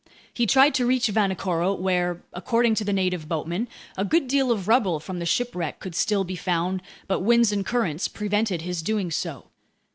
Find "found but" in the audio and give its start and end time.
6.35-7.19